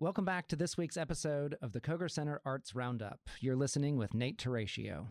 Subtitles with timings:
[0.00, 3.20] Welcome back to this week's episode of the Koger Center Arts Roundup.
[3.38, 5.08] You're listening with Nate Terracio.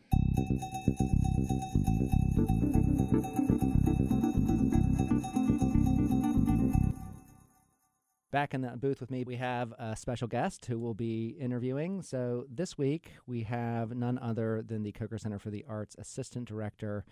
[8.32, 12.02] Back in the booth with me, we have a special guest who will be interviewing.
[12.02, 16.48] So this week, we have none other than the Koger Center for the Arts Assistant
[16.48, 17.06] Director,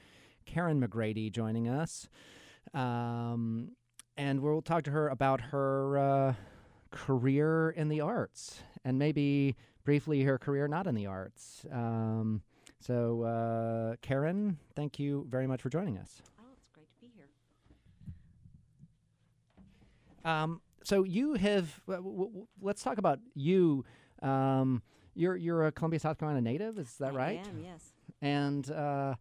[0.47, 2.09] Karen Magradey, joining us.
[2.73, 3.73] Um,
[4.17, 6.33] and we'll talk to her about her uh,
[6.87, 11.65] career in the arts and maybe briefly her career not in the arts.
[11.71, 12.41] Um,
[12.79, 16.21] so, uh, Karen, thank you very much for joining us.
[16.39, 17.27] Oh, it's great to be here.
[20.23, 21.81] Um, so you have.
[21.87, 23.83] W- w- let's talk about you.
[24.21, 24.81] Um,
[25.15, 26.77] you're you're a Columbia, South Carolina native.
[26.77, 27.39] Is that I right?
[27.47, 27.83] am, yes.
[28.21, 29.15] And uh,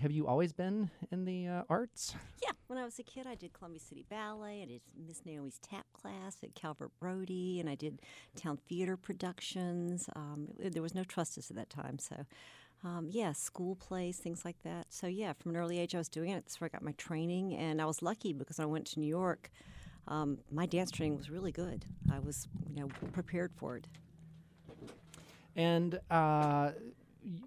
[0.00, 2.14] have you always been in the uh, arts?
[2.42, 4.62] Yeah, when I was a kid, I did Columbia City Ballet.
[4.62, 8.00] I did Miss Naomi's tap class at Calvert Brody, and I did
[8.36, 10.08] town theater productions.
[10.16, 12.26] Um, there was no Trustus at that time, so
[12.82, 14.86] um, yeah, school plays, things like that.
[14.90, 16.34] So yeah, from an early age, I was doing it.
[16.34, 19.00] That's where I got my training, and I was lucky because when I went to
[19.00, 19.50] New York.
[20.08, 21.84] Um, my dance training was really good.
[22.12, 23.86] I was, you know, prepared for it.
[25.54, 26.70] And uh,
[27.24, 27.42] y-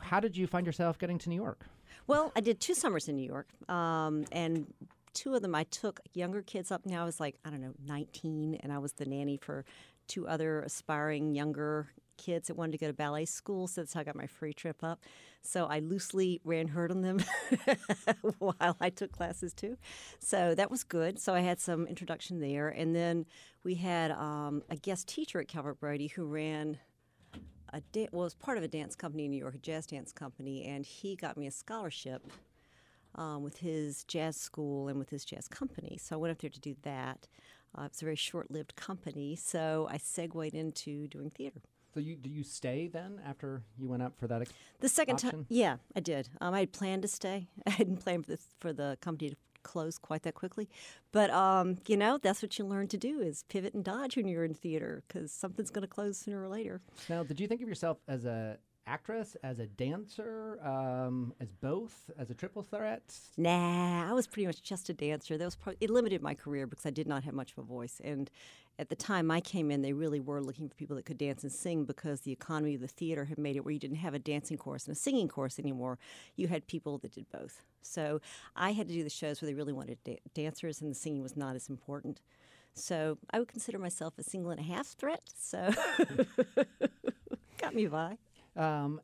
[0.00, 1.66] how did you find yourself getting to New York?
[2.06, 4.72] Well, I did two summers in New York, um, and
[5.14, 6.84] two of them I took younger kids up.
[6.84, 9.64] Now I was like I don't know, 19, and I was the nanny for
[10.08, 13.66] two other aspiring younger kids that wanted to go to ballet school.
[13.66, 15.00] So that's how I got my free trip up.
[15.42, 17.20] So I loosely ran herd on them
[18.38, 19.76] while I took classes too.
[20.18, 21.18] So that was good.
[21.18, 23.26] So I had some introduction there, and then
[23.64, 26.78] we had um, a guest teacher at Calvert Brody who ran
[27.72, 30.12] a da- well, was part of a dance company in New York, a jazz dance
[30.12, 32.22] company, and he got me a scholarship
[33.14, 35.98] um, with his jazz school and with his jazz company.
[36.00, 37.28] So I went up there to do that.
[37.76, 41.62] Uh, it was a very short-lived company, so I segued into doing theater.
[41.94, 44.40] So you do you stay then after you went up for that?
[44.42, 46.28] ex- The second time, yeah, I did.
[46.40, 47.48] Um, I had planned to stay.
[47.66, 50.68] I hadn't planned for the, for the company to close quite that quickly,
[51.12, 54.28] but um, you know that's what you learn to do is pivot and dodge when
[54.28, 56.80] you're in theater because something's going to close sooner or later.
[57.08, 62.10] Now, did you think of yourself as a actress, as a dancer, um, as both,
[62.18, 63.02] as a triple threat?
[63.36, 65.38] Nah, I was pretty much just a dancer.
[65.38, 67.62] That was probably, it limited my career because I did not have much of a
[67.62, 68.00] voice.
[68.02, 68.30] And
[68.78, 71.42] at the time I came in, they really were looking for people that could dance
[71.42, 74.14] and sing because the economy of the theater had made it where you didn't have
[74.14, 75.98] a dancing course and a singing course anymore.
[76.36, 77.62] You had people that did both.
[77.82, 78.20] So
[78.56, 81.22] I had to do the shows where they really wanted da- dancers, and the singing
[81.22, 82.20] was not as important.
[82.74, 85.22] So I would consider myself a single and a half threat.
[85.36, 85.70] So
[87.58, 88.16] got me by.
[88.56, 89.00] Um,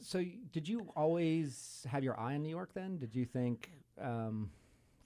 [0.00, 2.70] so, did you always have your eye on New York?
[2.74, 3.70] Then, did you think
[4.00, 4.50] um,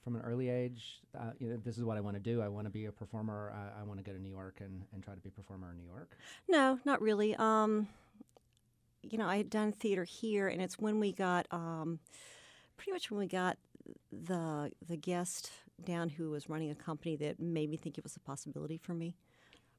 [0.03, 2.41] from an early age, uh, you know, this is what I want to do?
[2.41, 3.53] I want to be a performer.
[3.55, 5.71] I, I want to go to New York and, and try to be a performer
[5.71, 6.17] in New York.
[6.49, 7.35] No, not really.
[7.35, 7.87] Um,
[9.03, 11.99] you know, I had done theater here, and it's when we got, um,
[12.77, 13.57] pretty much when we got
[14.11, 15.51] the the guest
[15.83, 18.93] down who was running a company that made me think it was a possibility for
[18.93, 19.15] me.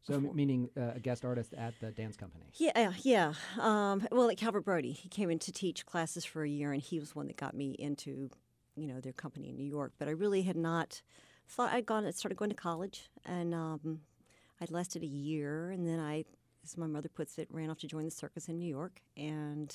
[0.02, 2.44] So, m- meaning uh, a guest artist at the dance company.
[2.54, 3.34] Yeah, uh, yeah.
[3.60, 6.82] Um, well, at Calvert Brody, he came in to teach classes for a year, and
[6.82, 8.30] he was one that got me into,
[8.74, 9.92] you know, their company in New York.
[9.98, 11.02] But I really had not
[11.48, 12.04] thought I'd gone.
[12.04, 14.00] I started going to college, and um,
[14.60, 16.24] I'd lasted a year, and then I,
[16.64, 19.72] as my mother puts it, ran off to join the circus in New York, and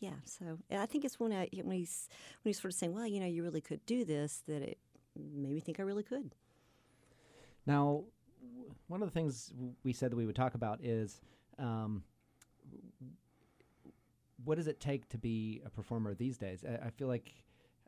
[0.00, 0.14] yeah.
[0.24, 2.08] So I think it's when I when he's
[2.42, 4.78] when he's sort of saying, well, you know, you really could do this, that it
[5.14, 6.34] made me think I really could.
[7.66, 8.04] Now,
[8.86, 9.52] one of the things
[9.84, 11.20] we said that we would talk about is
[11.58, 12.02] um,
[14.44, 16.64] what does it take to be a performer these days?
[16.64, 17.32] I, I feel like,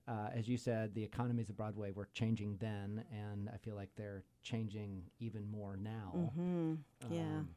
[0.08, 3.90] uh, as you said, the economies of Broadway were changing then, and I feel like
[3.96, 6.12] they're changing even more now.
[6.16, 6.74] Mm-hmm.
[7.10, 7.20] Yeah.
[7.20, 7.48] Um,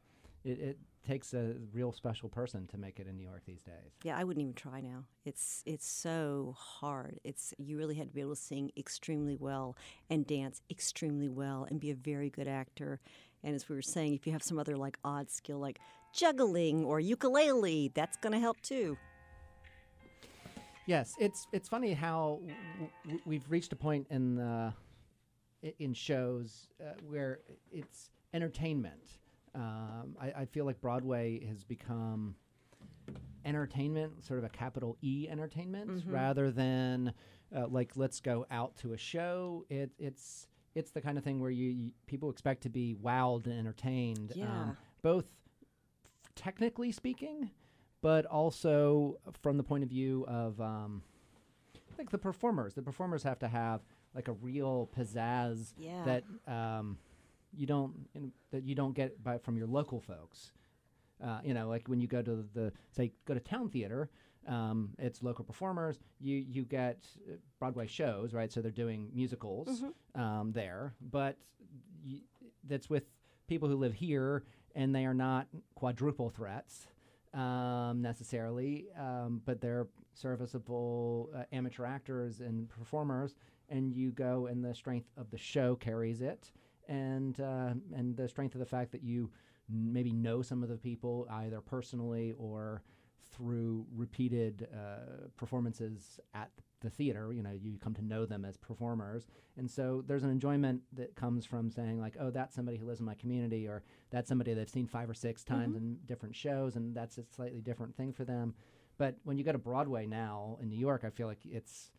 [0.43, 3.91] it, it takes a real special person to make it in New York these days.
[4.03, 5.05] Yeah, I wouldn't even try now.
[5.25, 7.19] It's it's so hard.
[7.23, 9.75] It's you really had to be able to sing extremely well
[10.09, 12.99] and dance extremely well and be a very good actor.
[13.43, 15.79] And as we were saying, if you have some other like odd skill like
[16.13, 18.97] juggling or ukulele, that's going to help too.
[20.85, 22.39] Yes, it's it's funny how
[23.05, 24.73] w- we've reached a point in the
[25.79, 27.39] in shows uh, where
[27.71, 29.19] it's entertainment.
[29.55, 32.35] Um, I, I feel like Broadway has become
[33.45, 37.13] entertainment, sort of a capital E entertainment, rather than
[37.55, 39.65] uh, like let's go out to a show.
[39.69, 43.45] It, it's it's the kind of thing where you, you people expect to be wowed
[43.45, 44.45] and entertained, Yeah.
[44.45, 45.25] um, both
[46.35, 47.51] technically speaking,
[48.01, 51.03] but also from the point of view of um,
[51.97, 52.73] like the performers.
[52.73, 53.81] The performers have to have
[54.15, 56.03] like a real pizzazz Yeah.
[56.05, 56.97] that um,
[57.55, 60.51] you don't in, that you don't get by from your local folks.
[61.23, 64.09] Uh, you know, like when you go to the say go to town theater,
[64.47, 65.99] um, it's local performers.
[66.19, 68.51] You you get uh, Broadway shows, right?
[68.51, 69.83] So they're doing musicals
[70.15, 71.37] um, there, but
[72.05, 72.21] y-
[72.67, 73.03] that's with
[73.47, 74.43] people who live here,
[74.75, 76.87] and they are not quadruple threats
[77.33, 83.35] um, necessarily, um, but they're serviceable uh, amateur actors and performers.
[83.69, 86.51] And you go, and the strength of the show carries it,
[86.87, 89.31] and uh, and the strength of the fact that you
[89.69, 92.83] maybe know some of the people either personally or
[93.31, 96.51] through repeated uh, performances at
[96.81, 97.31] the theater.
[97.33, 99.27] You know, you come to know them as performers,
[99.57, 102.99] and so there's an enjoyment that comes from saying like, oh, that's somebody who lives
[102.99, 106.75] in my community, or that's somebody they've seen five or six times in different shows,
[106.75, 108.53] and that's a slightly different thing for them.
[108.97, 111.91] But when you go to Broadway now in New York, I feel like it's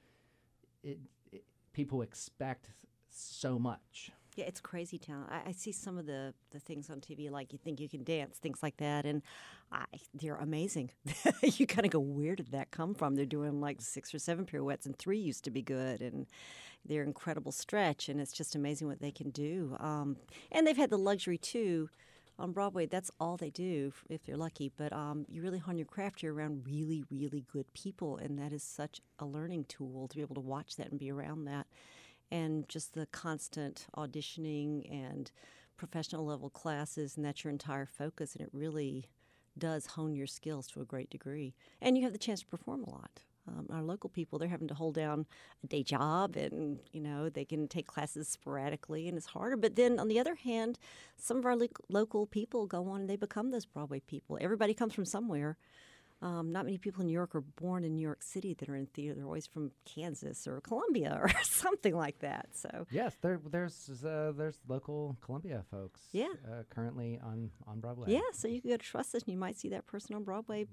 [0.82, 0.98] it,
[1.32, 2.70] it people expect
[3.10, 4.12] so much.
[4.34, 5.26] Yeah, it's crazy town.
[5.30, 8.02] I, I see some of the, the things on TV, like you think you can
[8.02, 9.22] dance, things like that, and
[9.70, 10.90] I, they're amazing.
[11.42, 13.14] you kind of go, where did that come from?
[13.14, 16.26] They're doing like six or seven pirouettes, and three used to be good, and
[16.84, 19.76] they're incredible stretch, and it's just amazing what they can do.
[19.78, 20.16] Um,
[20.50, 21.90] and they've had the luxury too.
[22.36, 24.72] On Broadway, that's all they do if they're lucky.
[24.76, 26.20] But um, you really hone your craft.
[26.20, 30.22] You're around really, really good people, and that is such a learning tool to be
[30.22, 31.68] able to watch that and be around that
[32.30, 35.30] and just the constant auditioning and
[35.76, 39.08] professional level classes, and that's your entire focus, and it really
[39.56, 41.54] does hone your skills to a great degree.
[41.80, 43.20] And you have the chance to perform a lot.
[43.46, 45.26] Um, our local people, they're having to hold down
[45.62, 49.56] a day job and, you know, they can take classes sporadically and it's harder.
[49.56, 50.78] But then on the other hand,
[51.18, 54.38] some of our lo- local people go on and they become those Broadway people.
[54.40, 55.58] Everybody comes from somewhere.
[56.24, 58.74] Um, not many people in New York are born in New York City that are
[58.76, 59.14] in theater.
[59.14, 62.46] They're always from Kansas or Columbia or something like that.
[62.54, 66.00] So Yes, there there's uh, there's local Columbia folks.
[66.12, 66.28] Yeah.
[66.50, 68.06] uh, currently on on Broadway.
[68.10, 70.66] yeah, so you can go to Trust and you might see that person on Broadway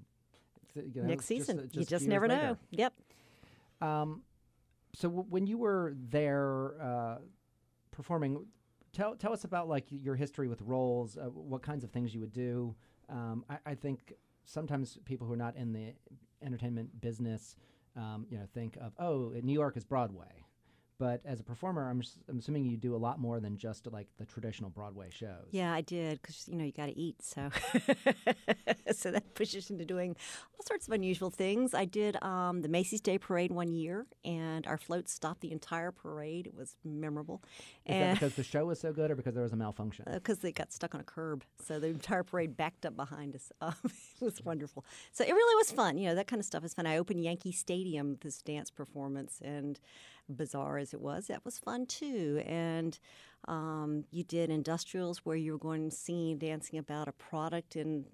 [0.73, 1.59] you know, next just, season.
[1.59, 2.35] uh, you just never know.
[2.35, 2.57] later.
[2.71, 2.93] Yep.
[3.81, 4.21] Um,
[4.93, 7.17] so w- when you were there uh,
[7.91, 8.45] performing,
[8.93, 11.17] tell tell us about like your history with roles.
[11.17, 12.73] Uh, what kinds of things you would do.
[13.09, 14.13] Um, I, I think
[14.45, 15.93] sometimes people who are not in the
[16.43, 17.55] entertainment business,
[17.95, 20.45] um, you know, think of oh, New York is Broadway.
[21.01, 24.05] But as a performer, I'm, I'm assuming you do a lot more than just like
[24.19, 25.47] the traditional Broadway shows.
[25.49, 27.49] Yeah, I did because you know you got to eat, so
[28.91, 30.15] so that pushes into doing
[30.53, 31.73] all sorts of unusual things.
[31.73, 35.91] I did um, the Macy's Day Parade one year, and our float stopped the entire
[35.91, 36.45] parade.
[36.45, 37.41] It was memorable,
[37.87, 40.05] Is that because the show was so good, or because there was a malfunction?
[40.13, 43.51] because they got stuck on a curb, so the entire parade backed up behind us.
[43.61, 44.85] Um, it was wonderful.
[45.11, 45.97] So it really was fun.
[45.97, 46.85] You know that kind of stuff is fun.
[46.85, 49.79] I opened Yankee Stadium with this dance performance, and
[50.29, 52.41] bizarre as it was, that was fun too.
[52.45, 52.97] And
[53.47, 58.05] um, you did industrials where you were going singing, dancing about a product in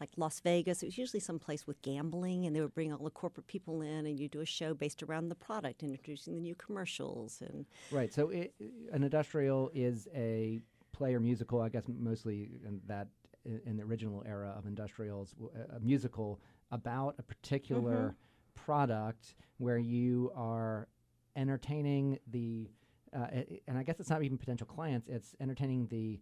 [0.00, 0.82] like Las Vegas.
[0.82, 4.06] It was usually someplace with gambling, and they would bring all the corporate people in,
[4.06, 8.12] and you do a show based around the product, introducing the new commercials and Right.
[8.12, 8.54] So it,
[8.92, 10.60] an industrial is a
[10.92, 13.08] play or musical, I guess mostly in that
[13.44, 15.34] in, in the original era of industrials,
[15.74, 16.40] a musical
[16.70, 18.16] about a particular
[18.54, 20.88] product where you are
[21.36, 22.70] entertaining the
[23.16, 23.26] uh,
[23.68, 26.20] and I guess it's not even potential clients; it's entertaining the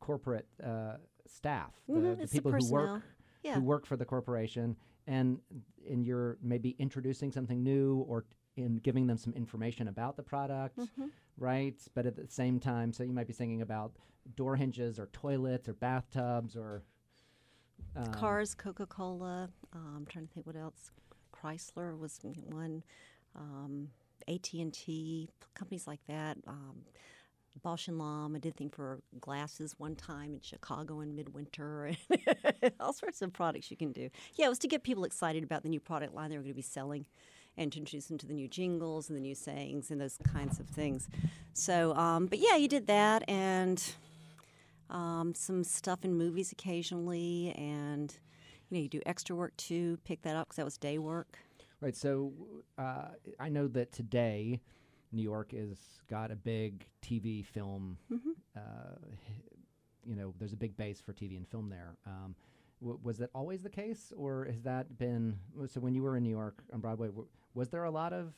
[0.00, 0.96] corporate uh,
[1.26, 3.02] staff, the, Mhm, the it's the people who work
[3.42, 3.54] yeah.
[3.54, 5.40] who work for the corporation, and
[5.90, 10.78] and you're maybe introducing something new or in giving them some information about the product,
[10.78, 11.06] Mm-hmm.
[11.38, 11.80] right?
[11.94, 13.92] But at the same time, so you might be singing about
[14.34, 16.82] door hinges or toilets or bathtubs or
[17.96, 19.48] um, Cars, Coca Cola.
[19.72, 20.90] Um, I'm trying to think what else.
[21.34, 22.18] Chrysler was
[22.50, 22.82] one.
[23.34, 23.88] Um,
[24.28, 26.38] AT and T, companies like that.
[26.46, 26.82] Um,
[27.64, 28.36] Bausch and Lomb.
[28.36, 31.92] I did thing for glasses one time in Chicago in midwinter.
[32.80, 34.10] All sorts of products you can do.
[34.34, 36.52] Yeah, it was to get people excited about the new product line they were going
[36.52, 37.06] to be selling,
[37.56, 40.60] and to introduce them to the new jingles and the new sayings and those kinds
[40.60, 41.08] of things.
[41.54, 43.82] So, um, but yeah, you did that and
[44.90, 48.14] um, some stuff in movies occasionally, and
[48.68, 49.98] you know you do extra work too.
[50.04, 51.38] Pick that up because that was day work.
[51.80, 51.94] Right.
[51.94, 52.32] So
[52.78, 54.60] uh, I know that today
[55.12, 55.78] New York has
[56.08, 57.98] got a big TV film.
[58.12, 58.30] Mm-hmm.
[58.56, 58.60] Uh,
[60.04, 61.96] you know, there's a big base for TV and film there.
[62.06, 62.34] Um,
[62.80, 65.36] w- was that always the case, or has that been
[65.68, 65.80] so?
[65.80, 68.32] When you were in New York on Broadway, w- was there a lot of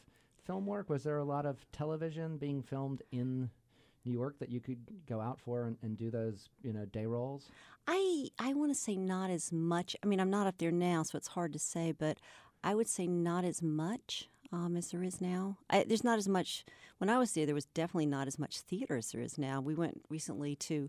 [0.45, 0.88] film work?
[0.88, 3.50] Was there a lot of television being filmed in
[4.04, 7.07] New York that you could go out for and, and do those, you know, day
[7.07, 7.50] roles?
[7.87, 9.95] I I want to say not as much.
[10.02, 12.18] I mean, I'm not up there now, so it's hard to say, but
[12.62, 14.28] I would say not as much.
[14.52, 15.58] um, as there is now.
[15.68, 16.64] I, there's not as much.
[16.98, 19.60] When I was there, there was definitely not as much theater as there is now.
[19.60, 20.88] We went recently to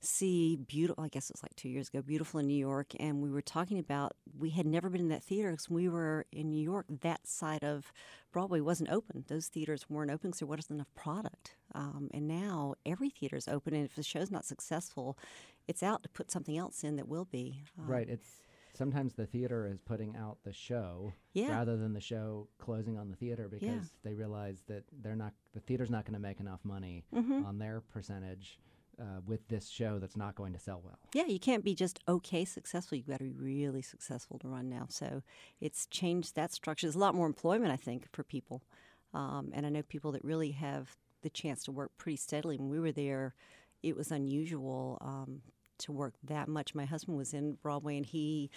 [0.00, 1.02] see beautiful.
[1.02, 2.00] I guess it was like two years ago.
[2.00, 5.24] Beautiful in New York, and we were talking about we had never been in that
[5.24, 6.86] theater because we were in New York.
[7.00, 7.92] That side of
[8.32, 9.24] Broadway wasn't open.
[9.26, 11.56] Those theaters weren't open because there wasn't enough product.
[11.74, 15.18] Um, and now every theater is open, and if the show's not successful,
[15.66, 17.64] it's out to put something else in that will be.
[17.78, 18.08] Um, right.
[18.08, 18.42] It's
[18.76, 21.50] sometimes the theater is putting out the show yeah.
[21.50, 23.80] rather than the show closing on the theater because yeah.
[24.04, 27.44] they realize that they're not the theater's not going to make enough money mm-hmm.
[27.44, 28.58] on their percentage
[29.00, 30.98] uh, with this show that's not going to sell well.
[31.14, 32.96] Yeah, you can't be just okay successful.
[32.96, 34.86] You've got to be really successful to run now.
[34.88, 35.22] So
[35.60, 36.86] it's changed that structure.
[36.86, 38.62] There's a lot more employment, I think, for people.
[39.12, 42.56] Um, and I know people that really have the chance to work pretty steadily.
[42.56, 43.34] When we were there,
[43.82, 45.42] it was unusual um,
[45.78, 46.74] to work that much.
[46.74, 48.50] My husband was in Broadway, and he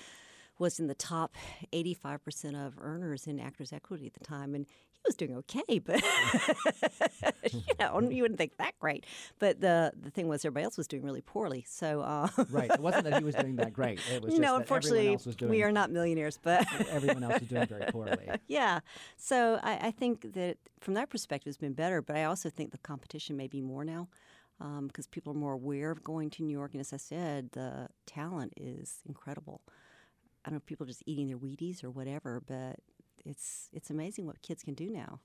[0.57, 1.35] was in the top
[1.73, 4.53] 85% of earners in Actors Equity at the time.
[4.53, 6.03] And he was doing okay, but
[7.53, 9.05] you know, you wouldn't think that great.
[9.39, 11.63] But the the thing was, everybody else was doing really poorly.
[11.67, 14.01] So uh, right, it wasn't that he was doing that great.
[14.11, 17.85] It was no, unfortunately, doing, we are not millionaires, but everyone else was doing very
[17.91, 18.29] poorly.
[18.47, 18.79] Yeah,
[19.15, 22.01] so I, I, think that from that perspective, it's been better.
[22.01, 24.07] But I also think the competition may be more now
[24.59, 27.51] because um, people are more aware of going to New York, and as I said,
[27.53, 29.61] the talent is incredible.
[30.43, 32.79] I don't know if people are just eating their Wheaties or whatever, but
[33.25, 35.19] it's it's amazing what kids can do now.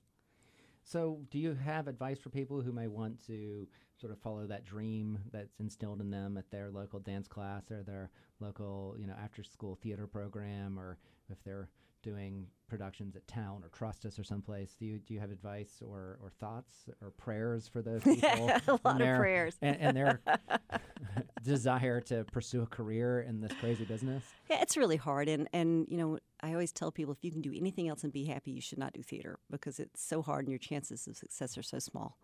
[0.83, 3.67] So, do you have advice for people who may want to
[3.99, 7.81] sort of follow that dream that's instilled in them at their local dance class or
[7.81, 10.97] their local, you know, after-school theater program, or
[11.29, 11.69] if they're
[12.05, 14.75] doing productions at Town or Trustus or someplace.
[14.77, 18.51] Do you do you have advice or, or thoughts or prayers for those people?
[18.67, 20.21] a lot their, of prayers and, and their
[21.43, 24.23] desire to pursue a career in this crazy business.
[24.49, 27.41] Yeah, it's really hard, and and you know I always tell people if you can
[27.41, 30.45] do anything else and be happy, you should not do theater because it's so hard
[30.45, 32.17] and your chances of success are so small.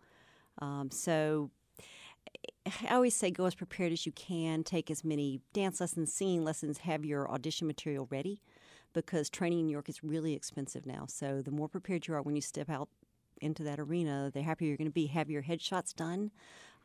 [0.60, 1.50] Um, so
[2.66, 6.44] I always say go as prepared as you can, take as many dance lessons, singing
[6.44, 8.40] lessons, have your audition material ready
[8.92, 11.06] because training in New York is really expensive now.
[11.08, 12.88] So the more prepared you are when you step out
[13.40, 15.06] into that arena, the happier you're going to be.
[15.06, 16.30] Have your headshots done.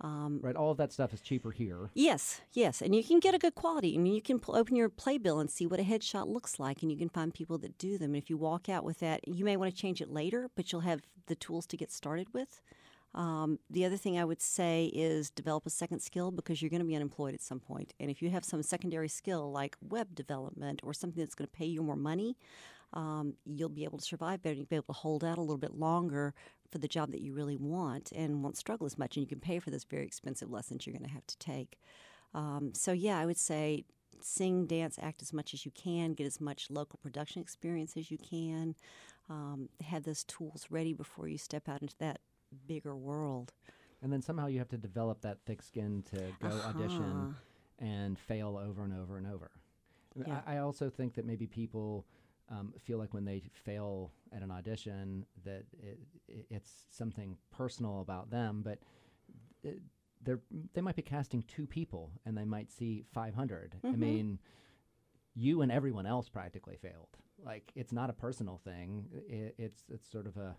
[0.02, 1.90] Um, right, all of that stuff is cheaper here.
[1.96, 3.96] Yes, yes, and you can get a good quality.
[3.96, 6.92] I mean, you can open your playbill and see what a headshot looks like, and
[6.92, 8.12] you can find people that do them.
[8.14, 10.72] And if you walk out with that, you may want to change it later, but
[10.72, 12.62] you'll have the tools to get started with.
[13.18, 16.84] Um, the other thing I would say is develop a second skill because you're going
[16.84, 17.96] to be unemployed at some point.
[18.00, 21.58] And if you have some secondary skill like web development or something that's going to
[21.58, 22.38] pay you more money,
[22.94, 24.56] um, you'll be able to survive better.
[24.56, 26.36] You'll be able to hold out a little bit longer
[26.72, 29.18] for the job that you really want and won't struggle as much.
[29.18, 31.80] And you can pay for those very expensive lessons you're going to have to take.
[32.36, 33.86] Um, so, yeah, I would say
[34.22, 38.12] sing, dance, act as much as you can, get as much local production experience as
[38.12, 38.76] you can,
[39.28, 42.20] um, have those tools ready before you step out into that
[42.68, 43.54] bigger world.
[44.02, 46.70] And then somehow you have to develop that thick skin to go uh-huh.
[46.70, 47.36] audition
[47.80, 49.52] and fail over and over and over.
[50.16, 50.42] Yeah.
[50.46, 52.06] I, I also think that maybe people
[52.50, 58.02] um, feel like when they fail at an audition that it, it, it's something personal
[58.02, 58.80] about them, but
[59.64, 59.80] it,
[60.24, 60.40] they're,
[60.74, 63.76] they might be casting two people and they might see 500.
[63.78, 63.88] Mm-hmm.
[63.88, 64.40] I mean,
[65.36, 67.10] you and everyone else practically failed.
[67.44, 69.06] Like it's not a personal thing.
[69.30, 70.56] it's it's sort of a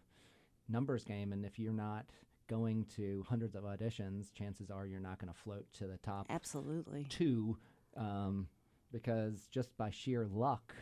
[0.68, 2.06] numbers game, and if you're not
[2.48, 6.26] going to hundreds of auditions, chances are you're not going to float to the top.
[6.30, 7.06] Absolutely.
[7.08, 7.56] Two,
[7.96, 8.48] um,
[8.90, 10.74] because just by sheer luck,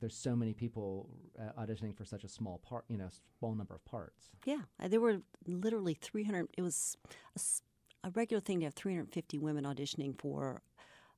[0.00, 3.08] there's so many people uh, auditioning for such a small part, you know,
[3.38, 4.30] small number of parts.
[4.44, 6.48] Yeah, uh, there were literally 300.
[6.56, 6.96] It was
[7.36, 10.62] a, a regular thing to have 350 women auditioning for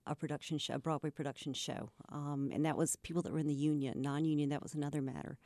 [0.06, 3.46] a production show, a Broadway production show, um, and that was people that were in
[3.46, 4.00] the union.
[4.02, 5.38] Non-union, that was another matter.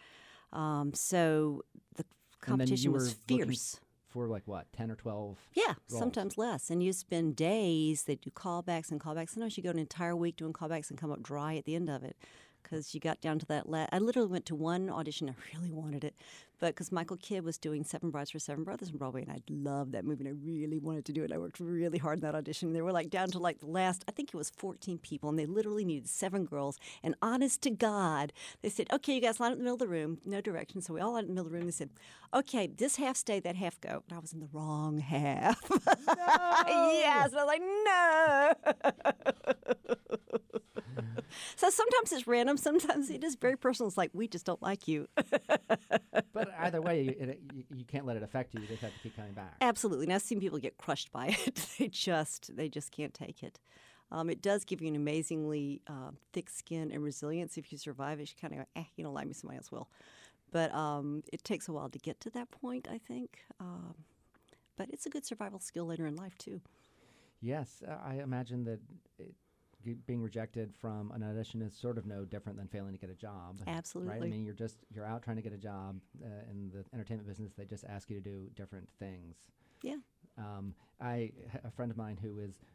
[0.54, 1.62] Um, so
[1.96, 2.04] the
[2.40, 3.80] competition was fierce.
[4.08, 5.38] For like what, ten or twelve?
[5.54, 5.98] Yeah, roles.
[5.98, 6.70] sometimes less.
[6.70, 8.04] And you spend days.
[8.04, 9.30] They do callbacks and callbacks.
[9.30, 11.90] Sometimes you go an entire week doing callbacks and come up dry at the end
[11.90, 12.16] of it
[12.64, 13.68] because you got down to that.
[13.68, 15.28] La- I literally went to one audition.
[15.30, 16.14] I really wanted it,
[16.58, 19.40] but because Michael Kidd was doing Seven Brides for Seven Brothers in Broadway, and I
[19.48, 21.30] loved that movie, and I really wanted to do it.
[21.32, 22.72] I worked really hard in that audition.
[22.72, 24.04] They were like down to like the last.
[24.08, 26.78] I think it was 14 people, and they literally needed seven girls.
[27.02, 29.80] And honest to God, they said, "Okay, you guys line up in the middle of
[29.80, 31.62] the room, no direction." So we all lined up in the middle of the room.
[31.62, 31.90] And they said,
[32.34, 35.60] "Okay, this half stay, that half go." And I was in the wrong half.
[36.06, 36.90] No.
[36.90, 38.52] yes, I was like, "No."
[41.56, 42.56] so sometimes it's random.
[42.56, 43.88] Sometimes it is very personal.
[43.88, 45.08] It's like we just don't like you.
[46.32, 48.60] but either way, you, it, you, you, can't let it affect you.
[48.60, 49.54] You just have to keep coming back.
[49.60, 50.06] Absolutely.
[50.06, 51.66] And I've seen people get crushed by it.
[51.78, 53.60] they just they just can't take it.
[54.10, 58.20] Um, it does give you an amazingly uh, thick skin and resilience if you survive
[58.20, 58.30] it.
[58.30, 59.88] You kind of go, eh, you don't like me, somebody else will.
[60.52, 62.86] but um, it takes a while to get to that point.
[62.90, 63.94] I think, um,
[64.76, 66.60] but it's a good survival skill later in life too.
[67.40, 68.80] Yes, uh, I imagine that
[69.18, 69.34] it,
[69.84, 73.10] g- being rejected from an audition is sort of no different than failing to get
[73.10, 73.60] a job.
[73.66, 74.14] Absolutely.
[74.14, 74.22] Right?
[74.22, 77.28] I mean, you're just you're out trying to get a job uh, in the entertainment
[77.28, 77.52] business.
[77.56, 79.36] They just ask you to do different things.
[79.82, 79.96] Yeah.
[80.38, 81.32] Um, I
[81.64, 82.68] a friend of mine who is f-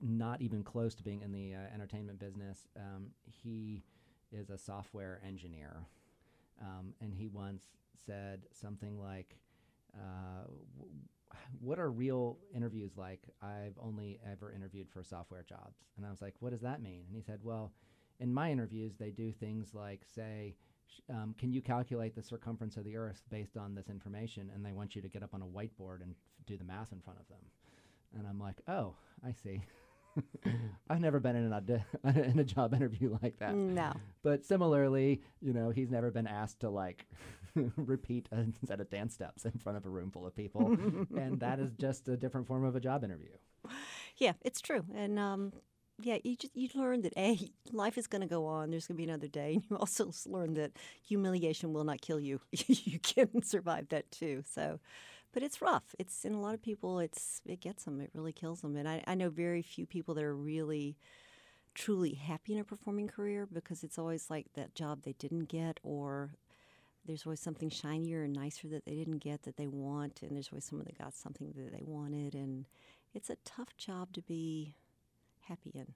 [0.00, 2.66] not even close to being in the uh, entertainment business.
[2.76, 3.82] Um, he
[4.32, 5.86] is a software engineer,
[6.60, 7.62] um, and he once
[8.06, 9.36] said something like,
[9.94, 10.44] uh,
[10.76, 10.92] w-
[11.60, 13.28] "What are real interviews like?
[13.42, 17.04] I've only ever interviewed for software jobs." And I was like, "What does that mean?"
[17.06, 17.72] And he said, "Well,
[18.20, 20.54] in my interviews, they do things like say."
[21.10, 24.50] Um, can you calculate the circumference of the Earth based on this information?
[24.54, 26.92] And they want you to get up on a whiteboard and f- do the math
[26.92, 27.40] in front of them.
[28.16, 29.62] And I'm like, oh, I see.
[30.88, 31.84] I've never been in an audi-
[32.30, 33.54] in a job interview like that.
[33.54, 33.92] No.
[34.22, 37.06] But similarly, you know, he's never been asked to like
[37.76, 40.76] repeat a set of dance steps in front of a room full of people,
[41.16, 43.30] and that is just a different form of a job interview.
[44.16, 45.52] Yeah, it's true, and um,
[46.00, 48.70] yeah, you just you learn that a life is going to go on.
[48.70, 50.72] There's going to be another day, and you also learn that
[51.02, 52.40] humiliation will not kill you.
[52.52, 54.42] you can survive that too.
[54.46, 54.80] So,
[55.32, 55.94] but it's rough.
[55.98, 58.00] It's in a lot of people, it's it gets them.
[58.00, 58.76] It really kills them.
[58.76, 60.96] And I, I know very few people that are really
[61.74, 65.78] truly happy in a performing career because it's always like that job they didn't get
[65.82, 66.30] or
[67.06, 70.48] there's always something shinier and nicer that they didn't get that they want and there's
[70.52, 72.66] always someone that got something that they wanted and
[73.14, 74.74] it's a tough job to be
[75.40, 75.86] happy in.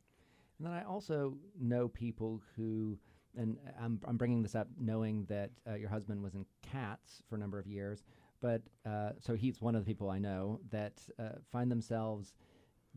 [0.58, 2.98] And then I also know people who,
[3.36, 7.36] and I'm, I'm bringing this up knowing that uh, your husband was in Cats for
[7.36, 8.04] a number of years,
[8.40, 12.34] but uh, so he's one of the people I know that uh, find themselves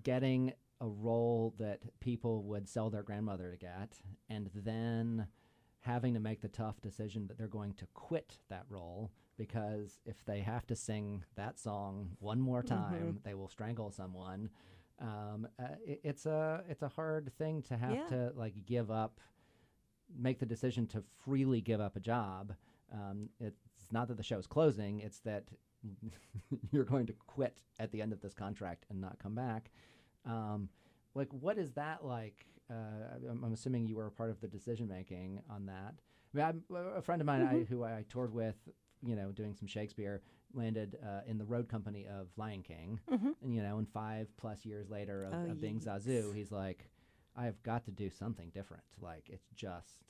[0.03, 3.97] getting a role that people would sell their grandmother to get,
[4.29, 5.27] and then
[5.83, 10.23] having to make the tough decision that they're going to quit that role because if
[10.25, 14.49] they have to sing that song one more time, they will strangle someone.
[14.99, 18.07] Um, uh, it, it's a it's a hard thing to have Yeah.
[18.09, 19.19] to like give up,
[20.17, 22.53] make the decision to freely give up a job.
[22.93, 25.45] Um, it's not that the show is closing; it's that
[26.71, 29.71] you're going to quit at the end of this contract and not come back.
[30.25, 30.69] Um,
[31.15, 32.45] like, what is that like?
[32.69, 35.95] Uh, I'm, I'm assuming you were a part of the decision making on that.
[36.33, 36.63] I mean, I'm,
[36.97, 38.55] a friend of mine I, who I toured with,
[39.05, 40.21] you know, doing some Shakespeare,
[40.53, 44.65] landed uh, in the road company of Lion King, and you know, and five plus
[44.65, 46.05] years later of, Oh, of being yes.
[46.05, 46.89] Zazu, he's like,
[47.35, 48.83] I've got to do something different.
[49.01, 50.03] Like, it's just,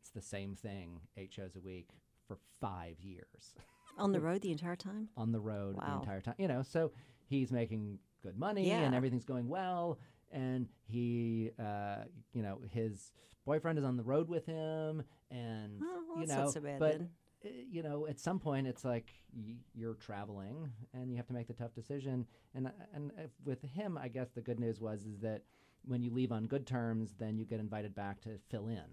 [0.00, 1.90] it's the same thing, eight shows a week
[2.26, 3.54] for five years
[3.98, 6.34] on the road the entire time on the road the entire time.
[6.38, 6.92] You know, so
[7.26, 9.98] he's making good money and everything's going well.
[10.30, 13.12] And he, uh, you know, his
[13.44, 17.00] boyfriend is on the road with him, and Oh, well, you know, so but
[17.44, 21.32] uh, you know, at some point, it's like y- you're traveling and you have to
[21.32, 22.26] make the tough decision.
[22.54, 25.42] And uh, and if with him, I guess the good news was is that
[25.86, 28.84] when you leave on good terms, then you get invited back to fill in.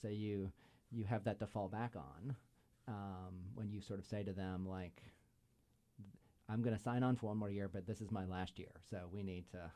[0.00, 0.50] So you
[0.90, 2.34] you have that to fall back on
[2.86, 5.02] um, when you sort of say to them like,
[6.48, 8.72] "I'm going to sign on for one more year, but this is my last year,
[8.88, 9.70] so we need to."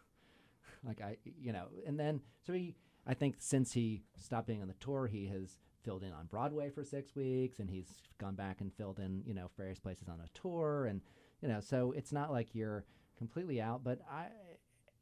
[0.85, 2.75] Like I, you know, and then so he,
[3.07, 6.70] I think since he stopped being on the tour, he has filled in on Broadway
[6.70, 10.20] for six weeks, and he's gone back and filled in, you know, various places on
[10.20, 11.01] a tour, and
[11.40, 12.85] you know, so it's not like you're
[13.16, 13.83] completely out.
[13.85, 14.27] But I,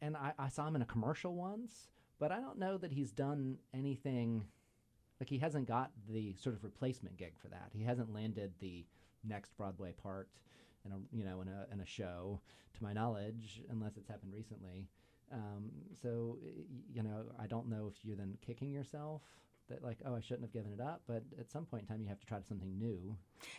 [0.00, 3.12] and I, I saw him in a commercial once, but I don't know that he's
[3.12, 4.44] done anything.
[5.20, 7.70] Like he hasn't got the sort of replacement gig for that.
[7.72, 8.86] He hasn't landed the
[9.22, 10.28] next Broadway part
[10.84, 12.40] in a you know in a in a show,
[12.74, 14.88] to my knowledge, unless it's happened recently.
[15.32, 15.70] Um,
[16.02, 16.38] so
[16.92, 19.22] you know, I don't know if you're then kicking yourself
[19.68, 21.02] that like, oh, I shouldn't have given it up.
[21.06, 23.16] But at some point in time, you have to try something new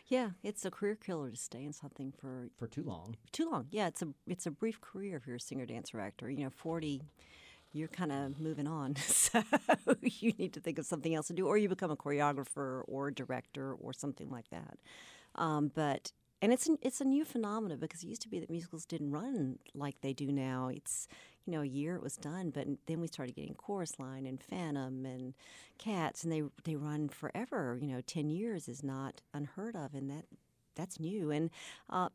[0.08, 3.16] yeah it's a career killer to stay in something for for too long.
[3.32, 6.30] too long yeah it's a it's a brief career if you're a singer dancer actor
[6.30, 7.02] you know 40
[7.74, 9.44] you're kind of moving on so
[10.04, 13.08] you need to think of something else to do or you become a choreographer or
[13.08, 14.78] a director or something like that
[15.36, 16.12] um, but
[16.44, 19.12] and it's an, it's a new phenomenon because it used to be that musicals didn't
[19.12, 21.08] run like they do now it's
[21.46, 24.42] you know a year it was done but then we started getting chorus line and
[24.42, 25.34] phantom and
[25.78, 30.10] cats and they they run forever you know 10 years is not unheard of and
[30.10, 30.26] that
[30.76, 31.50] that's new and
[31.90, 32.10] uh,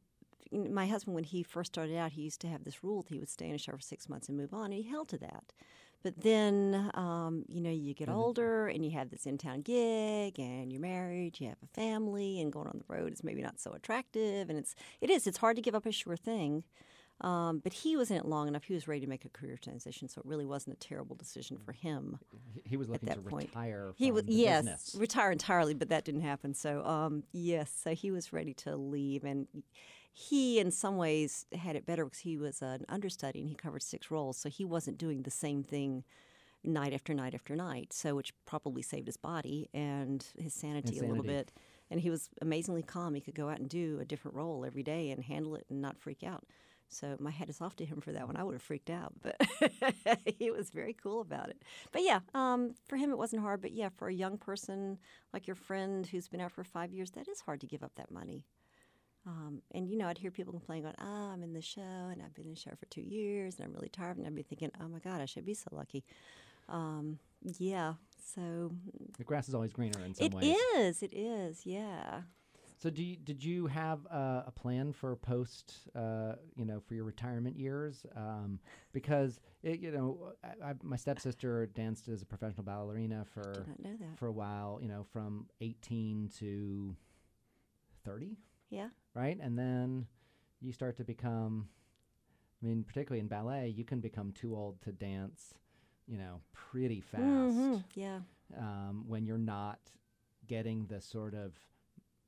[0.52, 3.18] my husband, when he first started out, he used to have this rule that he
[3.18, 5.18] would stay in a show for six months and move on, and he held to
[5.18, 5.52] that.
[6.02, 10.38] But then, um, you know, you get older and you have this in town gig
[10.38, 13.58] and you're married, you have a family, and going on the road is maybe not
[13.58, 14.48] so attractive.
[14.48, 16.62] And it's, it is, it's hard to give up a sure thing.
[17.22, 18.64] Um, but he was in it long enough.
[18.64, 21.56] He was ready to make a career transition, so it really wasn't a terrible decision
[21.56, 22.18] for him.
[22.52, 23.48] He, he was looking that to point.
[23.48, 23.94] retire.
[23.96, 24.96] He was the yes, business.
[24.98, 26.52] retire entirely, but that didn't happen.
[26.52, 29.46] So um, yes, so he was ready to leave, and
[30.12, 33.82] he, in some ways, had it better because he was an understudy and he covered
[33.82, 36.04] six roles, so he wasn't doing the same thing
[36.64, 37.92] night after night after night.
[37.92, 41.52] So which probably saved his body and his sanity, a little bit.
[41.90, 43.14] And he was amazingly calm.
[43.14, 45.80] He could go out and do a different role every day and handle it and
[45.80, 46.44] not freak out.
[46.88, 48.36] So my hat is off to him for that one.
[48.36, 49.36] I would have freaked out, but
[50.38, 51.62] he was very cool about it.
[51.92, 53.60] But yeah, um, for him it wasn't hard.
[53.60, 54.98] But yeah, for a young person
[55.32, 57.92] like your friend who's been out for five years, that is hard to give up
[57.96, 58.44] that money.
[59.26, 62.22] Um, and you know, I'd hear people complain, going, "Oh, I'm in the show, and
[62.22, 64.42] I've been in the show for two years, and I'm really tired." And I'd be
[64.42, 66.04] thinking, "Oh my God, I should be so lucky."
[66.68, 67.18] Um,
[67.58, 67.94] yeah,
[68.34, 68.72] so
[69.18, 70.56] The grass is always greener in some it ways.
[70.76, 71.02] is.
[71.02, 71.66] It is.
[71.66, 72.22] Yeah.
[72.78, 76.94] So, do you, did you have uh, a plan for post, uh, you know, for
[76.94, 78.04] your retirement years?
[78.14, 78.60] Um,
[78.92, 83.68] because it, you know, I, I, my stepsister danced as a professional ballerina for Did
[83.68, 84.18] not know that.
[84.18, 84.78] for a while.
[84.82, 86.94] You know, from eighteen to
[88.04, 88.36] thirty,
[88.70, 88.88] Yeah.
[89.14, 89.38] right?
[89.40, 90.06] And then
[90.60, 91.68] you start to become.
[92.62, 95.54] I mean, particularly in ballet, you can become too old to dance.
[96.06, 97.22] You know, pretty fast
[97.56, 98.20] Mhm, Yeah.
[98.56, 99.80] um, when you're not
[100.46, 101.58] getting the sort of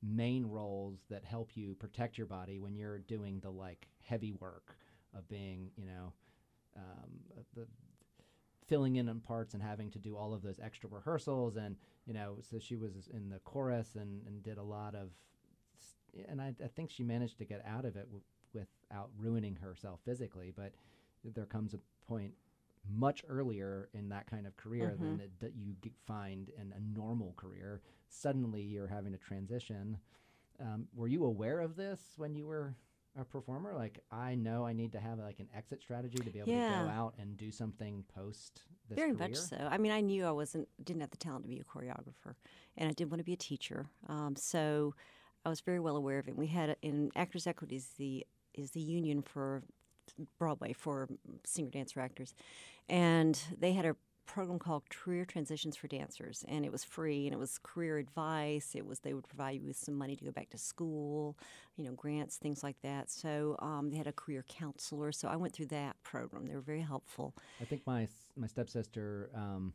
[0.01, 4.77] main roles that help you protect your body when you're doing the like heavy work
[5.15, 6.13] of being, you know,
[6.77, 7.67] um, uh, the
[8.69, 12.13] filling in on parts and having to do all of those extra rehearsals and you
[12.13, 15.09] know so she was in the chorus and, and did a lot of
[16.29, 18.21] and I, I think she managed to get out of it w-
[18.53, 20.73] without ruining herself physically but
[21.23, 22.33] there comes a point
[22.87, 25.75] much earlier in that kind of career than it, that you
[26.07, 27.81] find in a normal career.
[28.09, 29.97] Suddenly, you're having a transition.
[30.59, 32.75] Um, were you aware of this when you were
[33.19, 33.73] a performer?
[33.75, 36.85] Like, I know I need to have like an exit strategy to be able to
[36.85, 39.29] go out and do something post this Very career.
[39.29, 39.57] much so.
[39.69, 42.35] I mean, I knew I wasn't didn't have the talent to be a choreographer,
[42.77, 43.87] and I didn't want to be a teacher.
[44.07, 44.95] Um, so
[45.45, 46.35] I was very well aware of it.
[46.35, 49.63] We had a, in Actors Equity is the is the union for
[50.37, 51.07] Broadway for
[51.45, 52.33] singer dancer actors,
[52.87, 53.95] and they had a
[54.25, 58.75] program called Career Transitions for Dancers, and it was free and it was career advice.
[58.75, 61.35] It was they would provide you with some money to go back to school,
[61.77, 63.09] you know, grants, things like that.
[63.09, 65.11] So um, they had a career counselor.
[65.11, 66.45] So I went through that program.
[66.45, 67.33] They were very helpful.
[67.59, 69.73] I think my my stepsister um,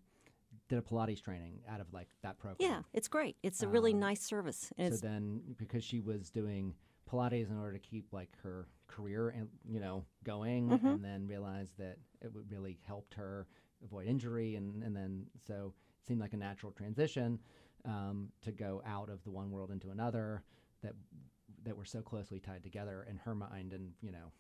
[0.68, 2.70] did a Pilates training out of like that program.
[2.70, 3.36] Yeah, it's great.
[3.42, 4.72] It's a really Um, nice service.
[4.78, 6.74] And so then because she was doing
[7.10, 10.86] pilates in order to keep like her career and you know going Mm-hmm.
[10.86, 13.46] and then realized that it would really helped her
[13.84, 17.38] avoid injury and and then so it seemed like a natural transition
[17.84, 20.42] um, to go out of the one world into another
[20.82, 20.94] that
[21.64, 24.32] that were so closely tied together in her mind and you know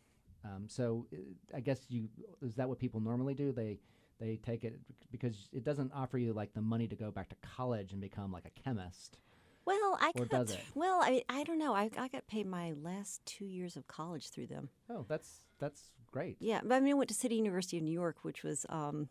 [0.44, 2.08] um, so uh, I guess you
[2.42, 3.78] is that what people normally do they
[4.20, 4.78] they take it
[5.10, 8.30] because it doesn't offer you like the money to go back to college and become
[8.30, 9.18] like a chemist
[9.66, 10.56] well, I or got?
[10.74, 11.74] Well, I I don't know.
[11.74, 14.68] I, I got paid my last two years of college through them.
[14.90, 16.36] Oh, that's that's great.
[16.40, 19.08] Yeah, but I mean, I went to City University of New York, which was um,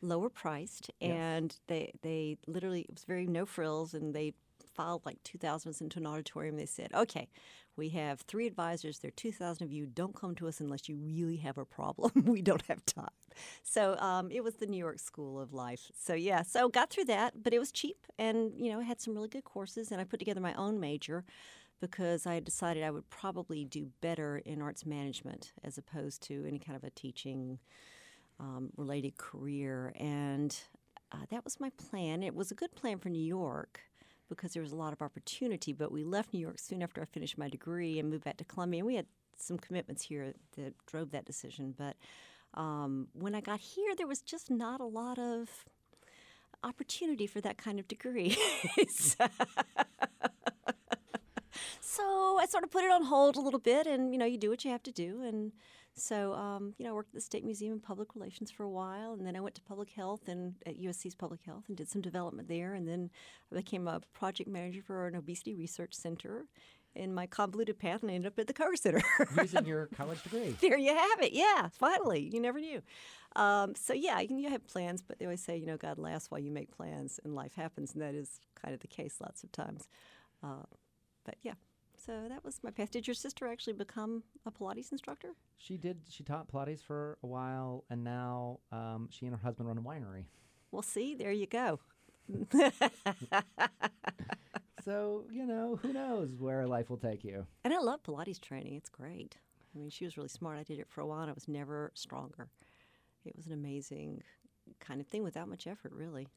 [0.00, 1.10] lower priced, Yes.
[1.12, 4.34] and they they literally it was very no frills, and they
[4.74, 6.56] filed like two thousand of us into an auditorium.
[6.56, 7.28] They said, "Okay,
[7.76, 8.98] we have three advisors.
[8.98, 9.86] There are two thousand of you.
[9.86, 12.12] Don't come to us unless you really have a problem.
[12.26, 13.08] we don't have time."
[13.62, 15.90] So um, it was the New York School of Life.
[15.98, 19.14] So yeah, so got through that, but it was cheap, and you know, had some
[19.14, 21.24] really good courses, and I put together my own major
[21.80, 26.58] because I decided I would probably do better in arts management as opposed to any
[26.58, 27.58] kind of a teaching
[28.40, 29.92] um, related career.
[29.96, 30.58] And
[31.12, 32.22] uh, that was my plan.
[32.22, 33.80] It was a good plan for New York
[34.28, 37.04] because there was a lot of opportunity, but we left New York soon after I
[37.04, 38.80] finished my degree and moved back to Columbia.
[38.80, 41.74] And we had some commitments here that drove that decision.
[41.76, 41.96] But
[42.54, 45.64] um, when I got here, there was just not a lot of
[46.62, 48.36] opportunity for that kind of degree.
[48.88, 49.26] so,
[51.86, 54.38] so I sort of put it on hold a little bit, and you know, you
[54.38, 55.22] do what you have to do.
[55.22, 55.52] And
[55.94, 58.70] so, um, you know, I worked at the State Museum in Public Relations for a
[58.70, 61.88] while, and then I went to public health and at USC's Public Health and did
[61.88, 62.74] some development there.
[62.74, 63.10] And then
[63.52, 66.46] I became a project manager for an obesity research center
[66.96, 69.02] in my convoluted path, and I ended up at the Koger Center.
[69.40, 70.56] Using your college degree.
[70.60, 71.32] there you have it.
[71.32, 72.28] Yeah, finally.
[72.32, 72.82] You never knew.
[73.36, 76.30] Um, so yeah, you, you have plans, but they always say, you know, God laughs
[76.30, 79.44] while you make plans, and life happens, and that is kind of the case lots
[79.44, 79.88] of times.
[80.42, 80.64] Uh,
[81.24, 81.54] but yeah,
[82.06, 82.90] so that was my path.
[82.90, 85.34] Did your sister actually become a Pilates instructor?
[85.58, 85.98] She did.
[86.08, 89.82] She taught Pilates for a while, and now um, she and her husband run a
[89.82, 90.24] winery.
[90.70, 91.80] Well, see, there you go.
[94.86, 97.44] So you know, who knows where life will take you.
[97.64, 98.74] And I love Pilates training.
[98.74, 99.36] It's great.
[99.74, 100.58] I mean, she was really smart.
[100.58, 102.48] I did it for a while, and I was never stronger.
[103.24, 104.22] It was an amazing
[104.78, 106.28] kind of thing without much effort, really.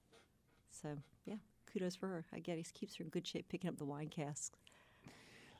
[0.71, 1.36] So, yeah,
[1.71, 2.25] kudos for her.
[2.34, 4.58] I guess keeps her in good shape picking up the wine casks.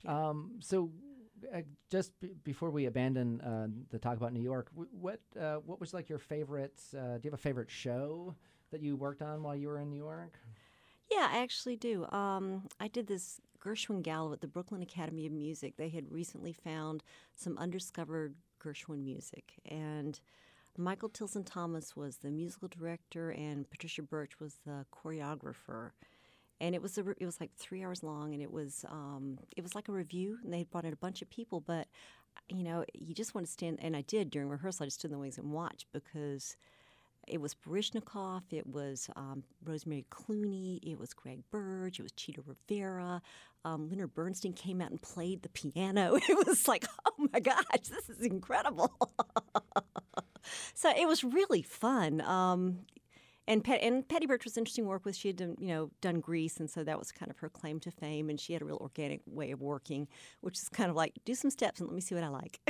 [0.06, 0.92] Um, so,
[1.54, 5.56] uh, just b- before we abandon uh, the talk about New York, w- what uh,
[5.66, 6.80] what was like your favorite?
[6.94, 8.36] Uh, do you have a favorite show
[8.72, 10.38] that you worked on while you were in New York?
[11.12, 12.06] Yeah, I actually do.
[12.12, 15.76] Um, I did this Gershwin Gala at the Brooklyn Academy of Music.
[15.76, 17.04] They had recently found
[17.36, 20.20] some undiscovered Gershwin music, and
[20.78, 25.92] Michael Tilson Thomas was the musical director, and Patricia Birch was the choreographer.
[26.62, 29.62] And it was a, it was like three hours long, and it was um, it
[29.62, 31.62] was like a review, and they brought in a bunch of people.
[31.62, 31.88] But
[32.50, 34.84] you know, you just want to stand, and I did during rehearsal.
[34.84, 36.58] I just stood in the wings and watched because
[37.30, 42.42] it was Baryshnikov, it was um, Rosemary Clooney, it was Gregg Burge, it was Chita
[42.46, 43.22] Rivera.
[43.66, 46.18] Um, Leonard Bernstein came out and played the piano.
[46.30, 48.92] It was like, oh my gosh, this is incredible.
[50.74, 52.22] so it was really fun.
[52.22, 52.80] Um,
[53.50, 55.16] and Pat, and Patty Birch was interesting work with.
[55.16, 57.80] She had done, you know done Grease, and so that was kind of her claim
[57.80, 58.30] to fame.
[58.30, 60.08] And she had a real organic way of working,
[60.42, 62.60] which is kind of like do some steps and let me see what I like.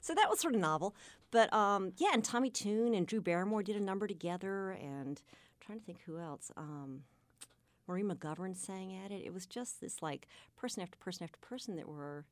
[0.00, 0.96] so that was sort of novel.
[1.30, 5.60] But um, yeah, and Tommy Tune and Drew Barrymore did a number together, and I'm
[5.60, 6.50] trying to think who else.
[6.56, 7.02] Um,
[7.86, 9.22] Marie McGovern sang at it.
[9.22, 10.26] It was just this like
[10.56, 12.24] person after person after person that were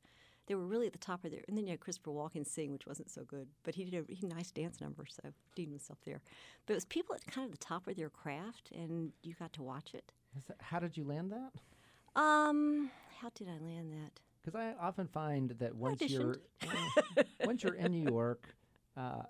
[0.47, 1.41] they were really at the top of their.
[1.47, 4.03] And then you had Christopher Walken sing, which wasn't so good, but he did a,
[4.13, 6.21] he did a nice dance number, so I deemed himself there.
[6.65, 9.53] But it was people at kind of the top of their craft, and you got
[9.53, 10.11] to watch it.
[10.47, 12.21] That, how did you land that?
[12.21, 14.19] Um, how did I land that?
[14.43, 16.37] Because I often find that once you're
[17.45, 18.53] once you're in New York
[18.97, 19.23] uh,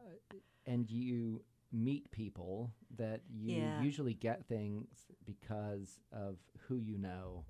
[0.66, 3.82] and you meet people, that you Yeah.
[3.82, 4.88] usually get things
[5.26, 7.46] because of who you know.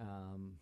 [0.00, 0.52] Um,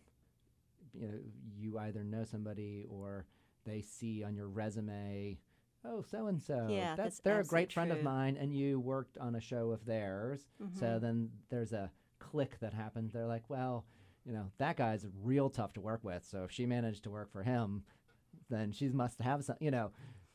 [0.93, 1.13] you know,
[1.57, 3.25] you either know somebody or
[3.65, 5.39] they see on your resume,
[5.85, 6.67] oh, so and so.
[6.69, 9.41] Yeah, that's that's they're a great absolutely friend of mine, and you worked on a
[9.41, 10.47] show of theirs.
[10.73, 11.01] So Mhm.
[11.01, 13.11] then there's a click that happens.
[13.13, 13.85] They're like, well,
[14.25, 16.23] you know, that guy's real tough to work with.
[16.25, 17.83] So if she managed to work for him,
[18.49, 19.91] then she must have some, you know.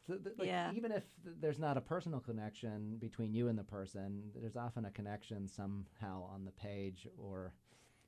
[0.06, 0.72] So th- like, Yeah.
[0.72, 4.84] Even if th- there's not a personal connection between you and the person, there's often
[4.86, 7.06] a connection somehow on the page.
[7.18, 7.52] Or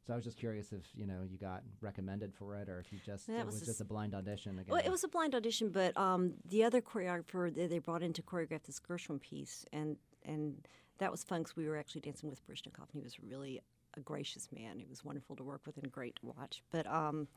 [0.07, 2.93] so I was just curious if you know you got recommended for it, or if
[2.93, 4.73] you just That it was was just a blind audition again.
[4.73, 8.13] Well, it was a blind audition, but um, the other choreographer they, they brought in
[8.15, 10.67] to choreograph this Gershwin piece, and and
[10.99, 13.61] that was fun because we were actually dancing with Baryshnikov, and he was really
[13.97, 14.79] a gracious man.
[14.79, 16.63] He was wonderful to work with and great to watch.
[16.71, 17.29] But um,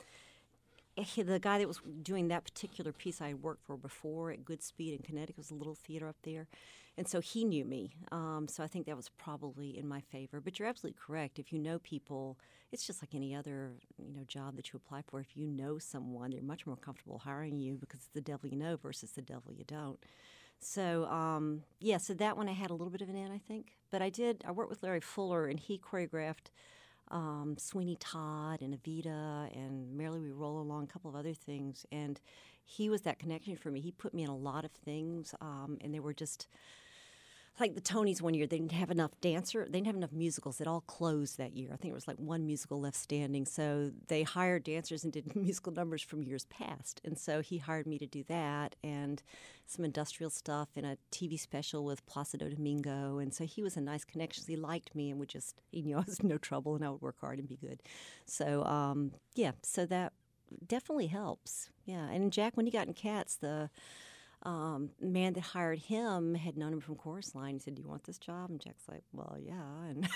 [1.17, 4.95] the guy that was doing that particular piece I had worked for before at Goodspeed
[4.95, 6.47] in Connecticut was a little theater up there,
[6.97, 7.95] and so he knew me.
[8.11, 10.39] Um, so I think that was probably in my favor.
[10.39, 11.39] But you're absolutely correct.
[11.39, 12.37] If you know people,
[12.71, 15.19] it's just like any other you know job that you apply for.
[15.19, 18.57] If you know someone, they're much more comfortable hiring you because it's the devil you
[18.57, 19.99] know versus the devil you don't.
[20.59, 23.39] So um, yeah, so that one I had a little bit of an in, I
[23.39, 23.77] think.
[23.91, 24.43] But I did.
[24.47, 26.51] I worked with Larry Fuller, and he choreographed
[27.11, 31.85] um, Sweeney Todd and Evita and Merrily We Roll Along, a couple of other things.
[31.91, 32.19] And
[32.63, 33.81] he was that connection for me.
[33.81, 36.47] He put me in a lot of things, um, and they were just
[37.59, 38.47] like the Tonys one year.
[38.47, 39.65] They didn't have enough dancer.
[39.65, 40.59] They didn't have enough musicals.
[40.59, 41.69] It all closed that year.
[41.71, 43.45] I think it was like one musical left standing.
[43.45, 46.99] So they hired dancers and did musical numbers from years past.
[47.05, 49.21] And so he hired me to do that and
[49.67, 53.19] some industrial stuff and a TV special with Placido Domingo.
[53.19, 54.43] And so he was a nice connection.
[54.47, 57.01] He liked me and would just, he knew I was no trouble and I would
[57.01, 57.81] work hard and be good.
[58.25, 60.13] So um, yeah, so that
[60.65, 61.69] definitely helps.
[61.85, 63.69] Yeah, and Jack, when he got in Cats, the
[64.43, 67.53] um, man that hired him had known him from Chorus Line.
[67.55, 70.07] He said, "Do you want this job?" And Jack's like, "Well, yeah." And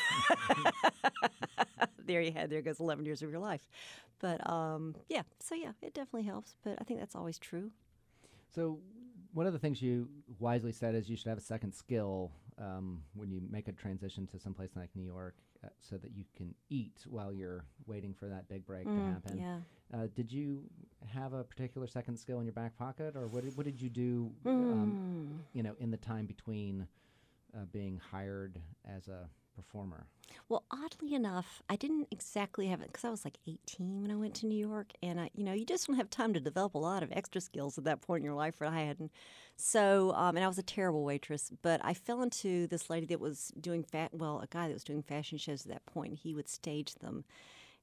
[2.06, 3.68] there you had there goes eleven years of your life.
[4.20, 6.56] But um, yeah, so yeah, it definitely helps.
[6.64, 7.72] But I think that's always true.
[8.54, 8.80] So,
[9.34, 10.10] one of the things you
[10.40, 14.28] wisely said is you should have a second skill um, when you make a transition
[14.28, 18.28] to someplace like New York, uh, so that you can eat while you're waiting for
[18.28, 19.40] that big break to Mm, happen.
[19.40, 19.60] yeah.
[19.94, 20.64] Uh, did you
[21.14, 23.90] have a particular second skill in your back pocket, or what did, what did you
[23.90, 24.32] do?
[24.46, 25.40] Um, Mm.
[25.54, 26.88] you know, in the time between
[27.56, 30.06] uh, being hired as a performer.
[30.50, 34.16] Well, oddly enough, I didn't exactly have it because I was like 18 when I
[34.16, 36.76] went to New York, and I, you know, you just don't have time to develop
[36.76, 38.60] a lot of extra skills at that point in your life.
[38.60, 39.12] That I hadn't.
[39.56, 43.20] So, um, and I was a terrible waitress, but I fell into this lady that
[43.20, 44.14] was doing fat.
[44.14, 46.20] Well, a guy that was doing fashion shows at that point, point.
[46.22, 47.26] he would stage them.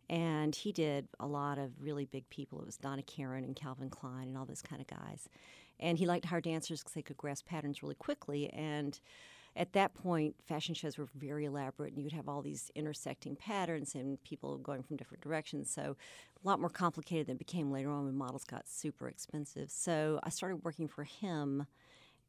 [0.09, 2.61] And he did a lot of really big people.
[2.61, 5.29] It was Donna Karan and Calvin Klein and all those kind of guys.
[5.81, 8.51] And he liked to hire dancers because they could grasp patterns really quickly.
[8.51, 9.01] And
[9.57, 13.95] at that point, fashion shows were very elaborate, and you'd have all these intersecting patterns
[13.95, 15.71] and people going from different directions.
[15.71, 15.97] So,
[16.45, 19.71] a lot more complicated than it became later on when models got super expensive.
[19.71, 21.67] So, I started working for him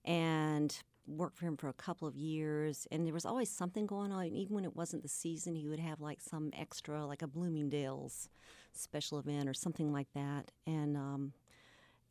[0.04, 2.88] and worked for him for a couple of years.
[2.92, 4.26] And there was always something going on.
[4.28, 8.30] Even when it wasn't the season, he would have like some extra, like a Bloomingdale's
[8.74, 10.52] special event or something like that.
[10.66, 11.34] And um,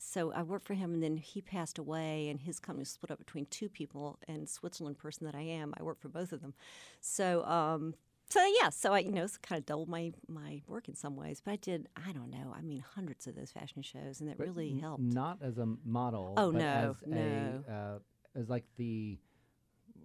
[0.04, 3.10] so I worked for him, and then he passed away, and his company was split
[3.10, 4.18] up between two people.
[4.28, 6.54] And Switzerland person that I am, I worked for both of them.
[7.00, 7.94] So, um,
[8.28, 11.16] so yeah, so I you know it's kind of doubled my my work in some
[11.16, 11.40] ways.
[11.44, 14.38] But I did I don't know, I mean hundreds of those fashion shows, and that
[14.38, 15.02] But really helped.
[15.02, 16.34] Not as a model.
[16.36, 17.64] Oh, but no, as no.
[17.68, 17.98] A, uh,
[18.38, 19.18] as like the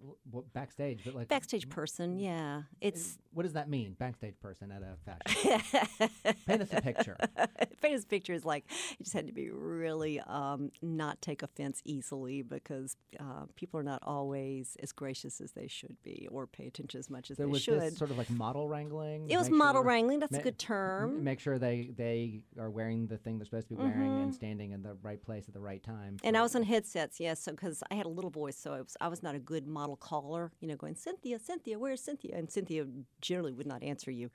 [0.00, 3.94] w- w- backstage, but like Backstage person, yeah, it's What does that mean?
[3.98, 5.60] Backstage person at a fashion.
[6.46, 7.16] Paint us a picture.
[7.82, 8.64] Paint picture is like
[8.98, 13.82] you just had to be really um, not take offense easily because uh, people are
[13.84, 17.44] not always as gracious as they should be or pay attention as much as So
[17.44, 17.96] they was should.
[17.96, 19.30] sort of like model wrangling?
[19.30, 20.18] it was model sure- wrangling.
[20.20, 21.24] That's ma- a good term.
[21.24, 24.22] Make sure they they are wearing the thing they're supposed to be wearing Mhm.
[24.24, 26.16] and standing in the right place at the right time.
[26.24, 28.80] And I was on headsets, yes, so because I had a little voice, so I
[28.80, 30.52] was, I was not a good model caller.
[30.60, 32.36] You know, going Cynthia, Cynthia, where's Cynthia?
[32.36, 32.86] And Cynthia
[33.20, 34.30] generally would not answer you.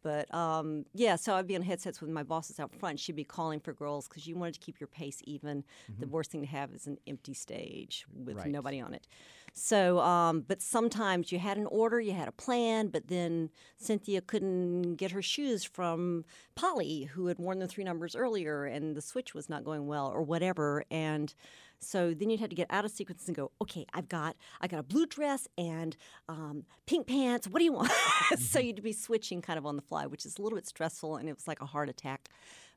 [0.00, 3.00] But um, yeah, so I'd be on headsets with my bosses out front.
[3.00, 5.64] She'd be calling for girls because you wanted to keep your pace even.
[5.98, 8.46] The worst thing to have is an empty stage with Right.
[8.46, 9.08] nobody on it.
[9.54, 14.20] So, um, but sometimes you had an order, you had a plan, but then Cynthia
[14.20, 19.02] couldn't get her shoes from Polly, who had worn the three numbers earlier, and the
[19.02, 20.84] switch was not going well, or whatever.
[20.92, 21.34] And
[21.80, 24.66] so then you'd have to get out of sequence and go, okay, I've got I
[24.66, 25.96] got a blue dress and
[26.28, 27.48] um, pink pants.
[27.48, 27.92] What do you want?
[28.38, 31.16] so you'd be switching kind of on the fly, which is a little bit stressful,
[31.16, 32.28] and it was like a heart attack.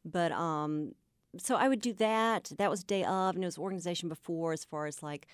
[0.05, 0.93] But um,
[1.37, 2.51] so I would do that.
[2.57, 5.27] That was day of, and it was organization before, as far as like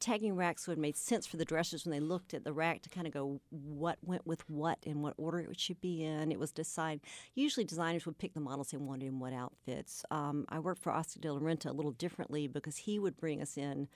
[0.00, 2.88] tagging racks would made sense for the dressers when they looked at the rack to
[2.88, 6.30] kind of go what went with what and what order it should be in.
[6.30, 7.00] It was decided.
[7.34, 10.04] Usually, designers would pick the models they wanted in what outfits.
[10.10, 13.40] Um, I worked for Oscar de la Renta a little differently because he would bring
[13.40, 13.88] us in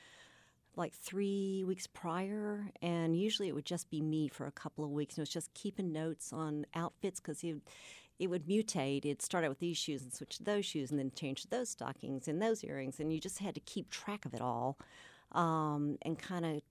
[0.76, 4.90] like three weeks prior, and usually it would just be me for a couple of
[4.90, 5.14] weeks.
[5.14, 7.56] And it was just keeping notes on outfits because he.
[8.18, 9.06] It would mutate.
[9.06, 11.48] It'd start out with these shoes and switch to those shoes, and then change to
[11.48, 14.76] those stockings and those earrings, and you just had to keep track of it all
[15.32, 16.62] um, and kind of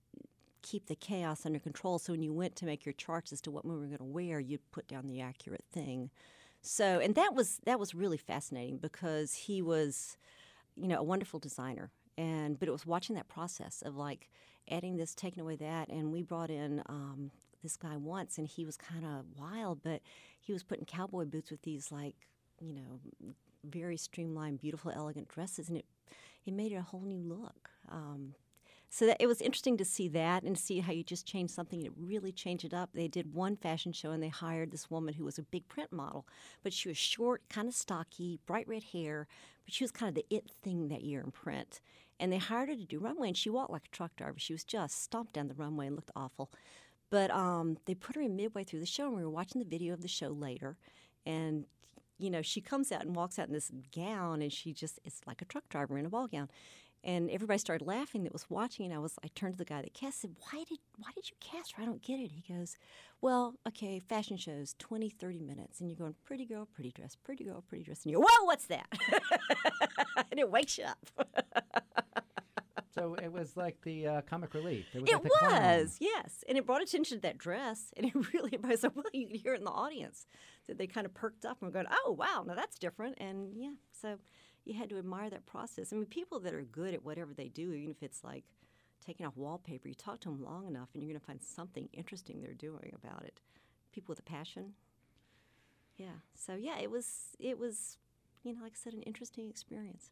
[0.61, 1.99] keep the chaos under control.
[1.99, 4.03] So when you went to make your charts as to what we were going to
[4.03, 6.09] wear, you'd put down the accurate thing.
[6.61, 10.17] So and that was that was really fascinating because he was,
[10.75, 11.91] you know, a wonderful designer.
[12.17, 14.29] And but it was watching that process of like
[14.69, 17.31] adding this, taking away that, and we brought in um,
[17.63, 20.01] this guy once, and he was kind of wild, but
[20.39, 22.15] he was putting cowboy boots with these like,
[22.59, 22.99] you know,
[23.63, 25.85] very streamlined, beautiful, elegant dresses, and it
[26.45, 27.69] it made it a whole new look.
[27.89, 28.33] Um,
[28.89, 31.79] so that, it was interesting to see that and see how you just change something
[31.79, 32.89] and it really changed it up.
[32.93, 35.91] They did one fashion show and they hired this woman who was a big print
[35.91, 36.25] model,
[36.63, 39.27] but she was short, kind of stocky, bright red hair,
[39.63, 41.81] but she was kind of the it thing that year in print.
[42.19, 44.39] And they hired her to do runway and she walked like a truck driver.
[44.39, 46.51] She was just stomped down the runway and looked awful.
[47.11, 49.67] But um, they put her in midway through the show and we were watching the
[49.69, 50.77] video of the show later
[51.25, 51.65] and
[52.19, 55.21] you know, she comes out and walks out in this gown, and she just it's
[55.25, 56.49] like a truck driver in a ball gown.
[57.03, 59.81] And everybody started laughing that was watching, and I was I turned to the guy
[59.81, 61.83] that cast said, Why did why did you cast her?
[61.83, 62.31] I don't get it.
[62.31, 62.77] He goes,
[63.21, 67.45] Well, okay, fashion shows, 20, 30 minutes, and you're going, Pretty girl, pretty dress, pretty
[67.45, 68.87] girl, pretty dress, and you go, Whoa, what's that?
[70.31, 71.09] and it wakes you up.
[72.99, 74.87] So it was like the uh, comic relief.
[74.93, 75.09] It was.
[75.09, 76.43] It like was, yes.
[76.49, 77.93] And it brought attention to that dress.
[77.95, 80.25] And it really, everybody was like, well, you could hear it in the audience.
[80.67, 83.17] That they kind of perked up and were going, oh, wow, now that's different.
[83.19, 84.17] And yeah, so
[84.65, 85.91] you had to admire that process.
[85.91, 88.43] I mean, people that are good at whatever they do, even if it's like
[89.05, 91.89] taking off wallpaper, you talk to them long enough and you're going to find something
[91.93, 93.41] interesting they're doing about it.
[93.91, 94.73] People with a passion.
[95.97, 96.19] Yeah.
[96.35, 97.97] So yeah, it was, it was,
[98.43, 100.11] you know, like I said, an interesting experience.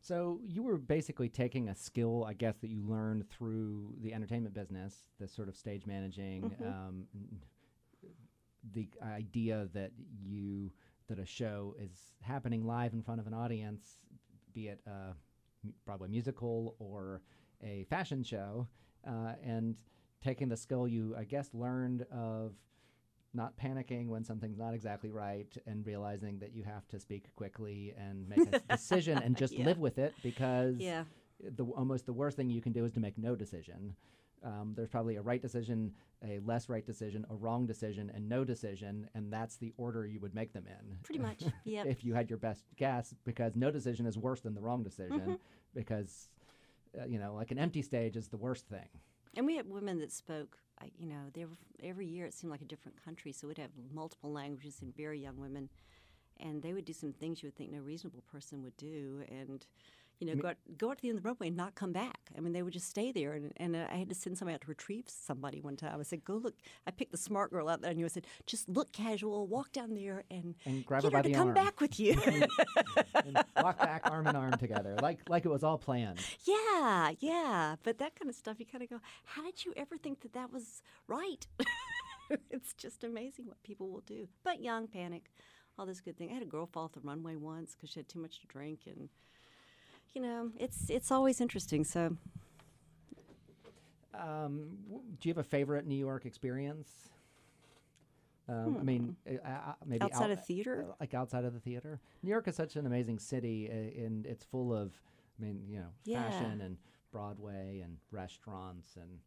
[0.00, 4.54] So you were basically taking a skill, I guess, that you learned through the entertainment
[4.54, 6.66] business, the sort of stage managing, Mm-hmm.
[6.66, 7.06] um,
[8.72, 9.92] the idea that
[10.22, 10.72] you
[11.08, 11.90] that a show is
[12.22, 13.98] happening live in front of an audience,
[14.52, 15.14] be it a
[15.84, 17.22] Broadway musical or
[17.62, 18.66] a fashion show,
[19.06, 19.76] uh, and
[20.22, 22.52] taking the skill you, I guess, learned of
[23.34, 27.92] not panicking when something's not exactly right and realizing that you have to speak quickly
[27.98, 29.64] and make a decision and just Yeah.
[29.64, 31.04] live with it because Yeah.
[31.40, 33.96] the almost the worst thing you can do is to make no decision.
[34.44, 35.92] Um, there's probably a right decision,
[36.22, 40.20] a less right decision, a wrong decision, and no decision, and that's the order you
[40.20, 40.98] would make them in.
[41.02, 41.42] Pretty much.
[41.64, 41.86] Yep.
[41.86, 45.18] if you had your best guess, because no decision is worse than the wrong decision,
[45.20, 45.34] Mm-hmm.
[45.74, 46.28] because
[47.00, 48.86] uh, you know, like an empty stage is the worst thing.
[49.36, 50.58] And we had women that spoke.
[50.98, 53.70] You know, they were, every year it seemed like a different country, so we'd have
[53.92, 55.70] multiple languages and very young women,
[56.38, 59.66] and they would do some things you would think no reasonable person would do, and
[60.20, 61.92] you know, go out, go out to the end of the runway and not come
[61.92, 62.18] back.
[62.36, 64.54] I mean, they would just stay there, and, and uh, I had to send somebody
[64.54, 65.98] out to retrieve somebody one time.
[65.98, 66.54] I said, "Go look."
[66.86, 69.94] I picked the smart girl out there, and I said, "Just look casual, walk down
[69.94, 72.46] there, and, And grab get her by to the come arm." back with you." and
[73.56, 76.20] walk back arm in arm together, like like it was all planned.
[76.44, 77.76] Yeah, yeah.
[77.82, 80.32] But that kind of stuff, you kind of go, how did you ever think that
[80.34, 81.46] that was right?
[82.50, 84.28] it's just amazing what people will do.
[84.42, 85.30] But young, panic,
[85.78, 86.30] all this good thing.
[86.30, 88.46] I had a girl fall off the runway once because she had too much to
[88.46, 89.08] drink, and
[90.14, 91.84] you know, it's it's always interesting.
[91.84, 92.16] So
[94.14, 94.78] Um,
[95.20, 97.10] do you have a favorite New York experience?
[98.48, 100.12] Um, I mean, uh, uh, maybe Hmm.
[100.12, 100.86] Outside out- of theater?
[100.88, 102.00] uh, like outside of the theater.
[102.22, 104.92] New York is such an amazing city, uh, and it's full of,
[105.38, 106.30] I mean, you know, Yeah.
[106.30, 106.78] fashion and
[107.10, 109.20] Broadway and restaurants and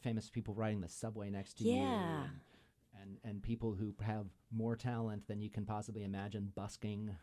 [0.00, 1.70] famous people riding the subway next to you.
[1.72, 2.24] Yeah.
[2.24, 2.40] And,
[3.00, 7.16] and and people who have more talent than you can possibly imagine busking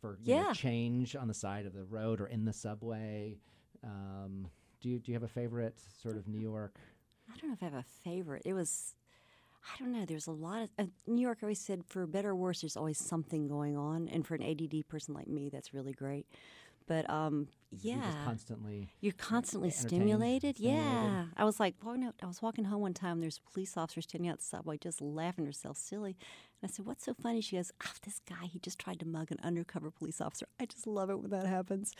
[0.00, 0.52] for you know, Yeah.
[0.52, 3.38] change on the side of the road or in the subway.
[3.84, 4.48] Um,
[4.80, 6.78] do you do you have a favorite sort of New York?
[7.32, 8.42] I don't know if I have a favorite.
[8.44, 8.94] It was,
[9.64, 10.04] I don't know.
[10.04, 11.38] There's a lot of uh, New York.
[11.42, 14.88] Always said, for better or worse, there's always something going on, and for an ADD
[14.88, 16.26] person like me, that's really great.
[16.88, 18.90] But um, yeah, You're constantly.
[19.00, 20.56] You're constantly stimulated.
[20.56, 20.58] stimulated.
[20.58, 21.26] Yeah.
[21.36, 23.20] I was like, walking out, I was walking home one time.
[23.20, 26.16] There's a police officer standing out the subway just laughing herself silly.
[26.62, 27.40] And I said, What's so funny?
[27.40, 30.46] She goes, Ah, this guy, he just tried to mug an undercover police officer.
[30.58, 31.94] I just love it when that happens.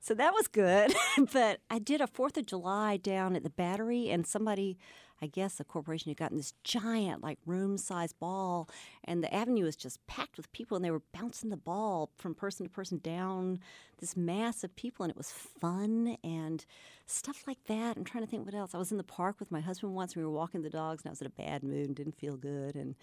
[0.00, 0.94] So that was good.
[1.32, 4.78] but I did a 4th of July down at the Battery, and somebody,
[5.20, 8.68] I guess a corporation had gotten this giant, like room sized ball,
[9.04, 12.34] and the avenue was just packed with people, and they were bouncing the ball from
[12.34, 13.58] person to person down
[13.98, 16.64] this mass of people, and it was fun and
[17.06, 17.96] stuff like that.
[17.96, 18.74] I'm trying to think what else.
[18.74, 21.02] I was in the park with my husband once, and we were walking the dogs,
[21.02, 22.74] and I was in a bad mood and didn't feel good.
[22.74, 22.94] And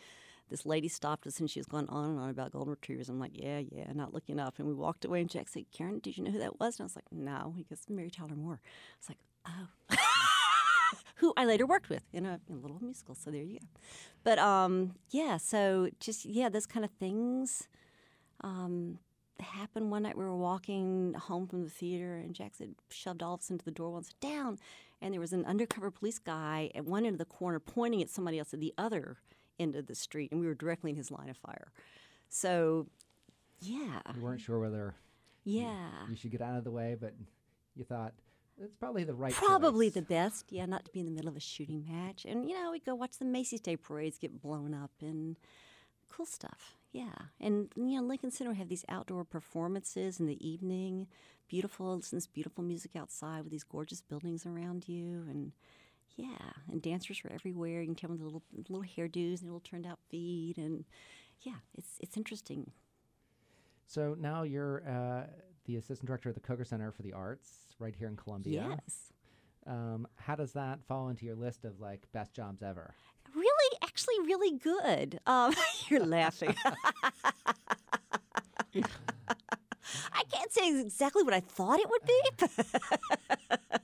[0.50, 3.10] this lady stopped us, and she was going on and on about golden retrievers.
[3.10, 4.60] I'm like, yeah, yeah, not looking up.
[4.60, 6.80] And we walked away, and Jack said, Karen, did you know who that was?
[6.80, 7.54] And I was like, no.
[7.58, 8.60] He goes, Mary Tyler Moore.
[8.64, 9.18] I was like,
[9.48, 9.96] oh.
[11.24, 13.16] who I later worked with in a, in a little musical.
[13.16, 13.66] So there you go.
[14.24, 17.68] But um, yeah, so just yeah, those kind of things
[18.42, 19.00] um,
[19.40, 20.18] happened one night.
[20.18, 23.64] We were walking home from the theater, and Jack said shoved all of us into
[23.64, 24.58] the door once down,
[25.02, 28.10] and there was an undercover police guy at one end of the corner pointing at
[28.10, 29.18] somebody else at the other
[29.60, 31.72] end of the street, and we were directly in his line of fire.
[32.30, 32.88] So
[33.62, 34.96] yeah, You weren't sure whether
[35.44, 35.90] yeah.
[36.10, 37.14] you should get out of the way, but
[37.76, 38.14] you thought
[38.62, 39.34] it's probably the right.
[39.34, 39.96] Probably choice.
[39.96, 42.26] the best, yeah, not to be in the middle of a shooting match.
[42.26, 45.38] And, you know, we'd go watch the Macy's Day parades get blown up and
[46.10, 46.76] cool stuff.
[46.92, 47.14] Yeah.
[47.40, 51.08] And, you know, Lincoln Center have these outdoor performances in the evening.
[51.48, 55.26] Beautiful, listen to this beautiful music outside with these gorgeous buildings around you.
[55.30, 55.52] And,
[56.16, 57.82] yeah, and dancers were everywhere.
[57.82, 60.58] You can tell them the little, little hairdos and little turned out feet.
[60.58, 60.86] And,
[61.42, 62.72] yeah, it's, it's interesting.
[63.88, 65.28] So now you're uh,
[65.66, 67.50] the assistant director of the Koger Center for the Arts
[67.80, 68.66] right here in Columbia.
[68.70, 69.14] Yes.
[69.66, 72.94] Um, how does that fall into your list of like best jobs ever?
[73.34, 75.20] Really, actually, really good.
[75.26, 75.54] Um,
[75.90, 76.56] you're laughing.
[78.76, 82.22] I can't say exactly what I thought it would be.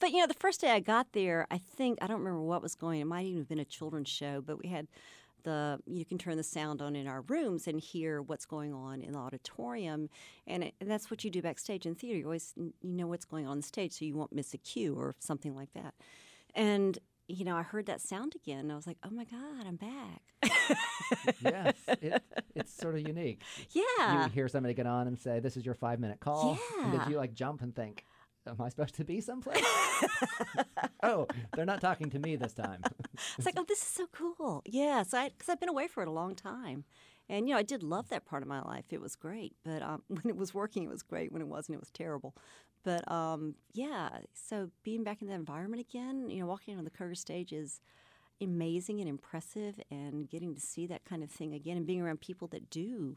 [0.00, 2.62] but, you know, the first day I got there, I think, I don't remember what
[2.62, 4.86] was going It might even have been a children's show, but we had
[5.44, 9.00] the, you can turn the sound on in our rooms and hear what's going on
[9.00, 10.08] in the auditorium.
[10.46, 12.18] And, it, and that's what you do backstage in theater.
[12.18, 14.58] You always, you know what's going on on the stage, so you won't miss a
[14.58, 15.94] cue or something like that.
[16.54, 16.98] And
[17.28, 18.60] you know, I heard that sound again.
[18.60, 20.22] And I was like, "Oh my God, I'm back!"
[21.40, 22.22] yes, it,
[22.54, 23.42] it's sort of unique.
[23.72, 26.92] yeah, You hear somebody get on and say, "This is your five minute call." And
[26.92, 27.00] Yeah.
[27.00, 28.04] did you like jump and think,
[28.46, 29.64] "Am I supposed to be someplace?"
[31.02, 32.82] oh, they're not talking to me this time.
[33.36, 36.08] it's like, "Oh, this is so cool." Yeah, so because I've been away for it
[36.08, 36.84] a long time,
[37.28, 38.84] and you know, I did love that part of my life.
[38.90, 41.32] It was great, but um, when it was working, it was great.
[41.32, 42.34] When it wasn't, it was terrible.
[42.84, 46.90] But um, yeah, so being back in that environment again, you know, walking on the
[46.90, 47.80] Koger stage is
[48.40, 52.20] amazing and impressive, and getting to see that kind of thing again, and being around
[52.20, 53.16] people that do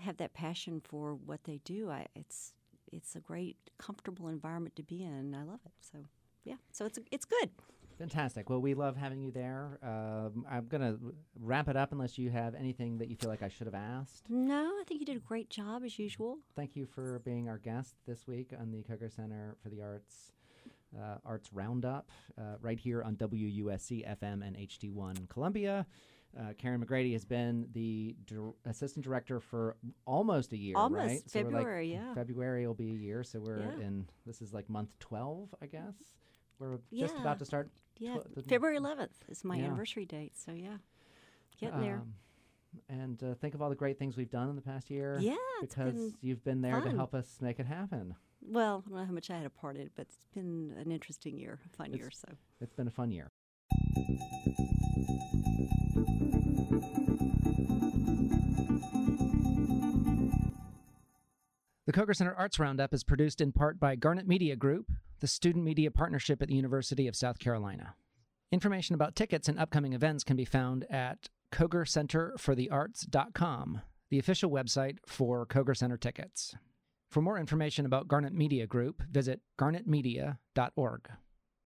[0.00, 1.90] have that passion for what they do.
[1.90, 2.52] I, it's
[2.92, 5.34] it's a great, comfortable environment to be in.
[5.34, 5.72] I love it.
[5.80, 5.98] So
[6.44, 7.50] yeah, so it's it's good.
[7.98, 8.48] Fantastic.
[8.48, 9.78] Well, we love having you there.
[9.82, 10.98] Um, I'm going to
[11.38, 14.24] wrap it up unless you have anything that you feel like I should have asked.
[14.30, 16.38] No, I think you did a great job as usual.
[16.56, 20.32] Thank you for being our guest this week on the Koger Center for the Arts
[20.98, 25.86] uh, Arts Roundup uh, right here on WUSC FM and HD1 Columbia.
[26.38, 29.76] Uh, Karen Magradey has been the dir- assistant director for
[30.06, 31.22] almost a year, Almost right?
[31.30, 32.14] So we're like- February, yeah.
[32.14, 33.86] February will be a year, so we're Yeah.
[33.86, 34.08] in.
[34.26, 35.94] This is like month twelve, I guess.
[36.60, 37.20] we're just Yeah.
[37.22, 37.70] about to start.
[37.96, 39.64] Yeah, tw- February 11th is my Yeah.
[39.68, 40.36] anniversary date.
[40.36, 40.76] So yeah,
[41.58, 41.96] getting there.
[42.00, 42.14] um,
[42.88, 45.18] And uh, think of all the great things we've done in the past year.
[45.20, 48.14] Yeah, it's because been you've been there to help us make it happen.
[48.42, 50.72] Well, I don't know how much I had a part in it, but it's been
[50.76, 52.10] an interesting year, a fun It's- year.
[52.10, 52.28] So
[52.60, 53.30] It's been a fun year.
[61.90, 65.64] The Koger Center Arts Roundup is produced in part by Garnet Media Group, the student
[65.64, 67.96] media partnership at the University of South Carolina.
[68.52, 75.44] Information about tickets and upcoming events can be found at kogercenterforthearts.com, the official website for
[75.44, 76.54] Koger Center tickets.
[77.10, 81.08] For more information about Garnet Media Group, visit garnetmedia.org.